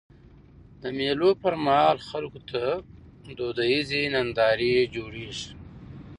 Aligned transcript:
د 0.81 0.83
مېلو 0.97 1.29
پر 1.41 1.53
مهال 1.65 1.97
خلکو 2.09 2.39
ته 2.49 2.63
دودیزي 3.37 4.01
نندارې 4.15 4.73
جوړيږي. 4.95 5.49